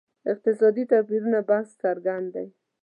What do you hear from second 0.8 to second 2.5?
توپیرونو بحث څرګند دی.